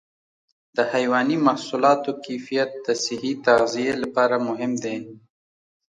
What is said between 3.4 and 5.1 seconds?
تغذیې لپاره مهم دی.